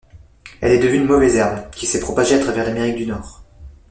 Elle 0.61 0.71
est 0.71 0.79
devenue 0.79 1.01
une 1.01 1.05
mauvaise 1.05 1.35
herbe, 1.35 1.69
qui 1.69 1.85
s'est 1.85 1.99
propagée 1.99 2.33
à 2.33 2.39
travers 2.39 2.65
l'Amérique 2.65 2.95
du 2.95 3.05
Nord. 3.05 3.43